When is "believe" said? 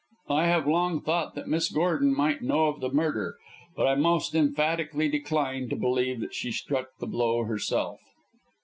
5.75-6.21